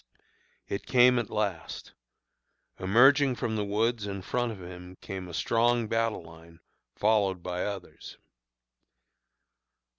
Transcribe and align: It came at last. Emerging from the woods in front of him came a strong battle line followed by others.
It 0.67 0.87
came 0.87 1.19
at 1.19 1.29
last. 1.29 1.91
Emerging 2.79 3.35
from 3.35 3.55
the 3.55 3.63
woods 3.63 4.07
in 4.07 4.23
front 4.23 4.51
of 4.51 4.59
him 4.59 4.95
came 4.99 5.27
a 5.27 5.31
strong 5.35 5.87
battle 5.87 6.23
line 6.23 6.59
followed 6.95 7.43
by 7.43 7.65
others. 7.65 8.17